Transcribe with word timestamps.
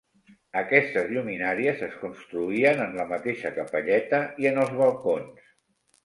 Aquestes 0.59 1.09
lluminàries 1.17 1.83
es 1.87 1.97
construïen 2.03 2.81
en 2.85 2.97
la 3.01 3.05
mateixa 3.11 3.51
capelleta 3.59 4.23
i 4.45 4.49
en 4.53 4.57
els 4.63 4.73
balcons. 4.79 5.45